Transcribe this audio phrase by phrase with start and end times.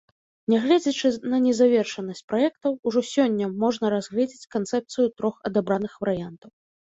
[0.51, 6.49] Нягледзячы на незавершанасць праектаў, ужо сёння можна разгледзець канцэпцыю трох адабраных варыянтаў.